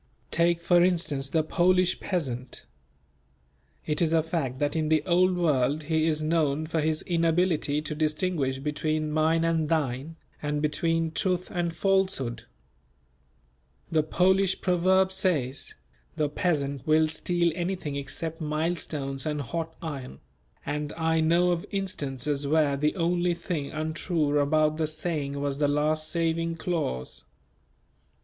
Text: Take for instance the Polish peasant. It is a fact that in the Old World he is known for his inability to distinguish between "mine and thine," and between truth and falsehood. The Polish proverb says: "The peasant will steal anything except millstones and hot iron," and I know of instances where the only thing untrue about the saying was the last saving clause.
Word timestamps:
Take 0.31 0.61
for 0.61 0.81
instance 0.83 1.29
the 1.29 1.43
Polish 1.43 1.99
peasant. 1.99 2.65
It 3.85 4.01
is 4.01 4.13
a 4.13 4.23
fact 4.23 4.57
that 4.57 4.75
in 4.75 4.89
the 4.89 5.03
Old 5.05 5.37
World 5.37 5.83
he 5.83 6.07
is 6.07 6.23
known 6.23 6.65
for 6.65 6.81
his 6.81 7.03
inability 7.03 7.83
to 7.83 7.93
distinguish 7.93 8.57
between 8.57 9.11
"mine 9.11 9.43
and 9.45 9.69
thine," 9.69 10.15
and 10.41 10.59
between 10.59 11.11
truth 11.11 11.51
and 11.51 11.71
falsehood. 11.75 12.45
The 13.91 14.01
Polish 14.01 14.59
proverb 14.59 15.11
says: 15.11 15.75
"The 16.15 16.29
peasant 16.29 16.87
will 16.87 17.07
steal 17.07 17.51
anything 17.53 17.95
except 17.95 18.41
millstones 18.41 19.27
and 19.27 19.39
hot 19.39 19.75
iron," 19.83 20.19
and 20.65 20.91
I 20.93 21.19
know 21.21 21.51
of 21.51 21.63
instances 21.69 22.47
where 22.47 22.75
the 22.75 22.95
only 22.95 23.35
thing 23.35 23.69
untrue 23.69 24.39
about 24.39 24.77
the 24.77 24.87
saying 24.87 25.39
was 25.39 25.59
the 25.59 25.67
last 25.67 26.09
saving 26.09 26.55
clause. 26.55 27.23